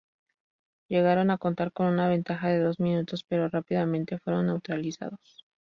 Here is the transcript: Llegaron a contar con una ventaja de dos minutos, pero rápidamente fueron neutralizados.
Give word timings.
Llegaron 0.89 1.29
a 1.29 1.37
contar 1.37 1.71
con 1.71 1.85
una 1.85 2.09
ventaja 2.09 2.47
de 2.47 2.57
dos 2.57 2.79
minutos, 2.79 3.23
pero 3.29 3.47
rápidamente 3.49 4.17
fueron 4.17 4.47
neutralizados. 4.47 5.45